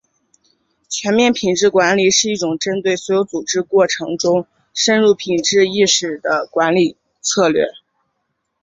[0.89, 7.65] 全面品质管理是一种针对所有组织过程中深入品质意识的管理策略。